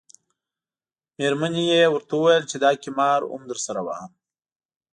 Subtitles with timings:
[1.17, 4.11] میرمنې یې ورته وویل چې دا قمار هم درسره وهم.